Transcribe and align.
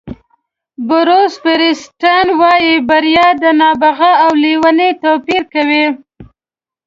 بروس 0.87 1.33
فیریسټن 1.43 2.25
وایي 2.39 2.73
بریا 2.89 3.27
د 3.41 3.45
نابغه 3.59 4.11
او 4.23 4.31
لېوني 4.43 4.89
توپیر 5.03 5.41
کوي. 5.53 5.85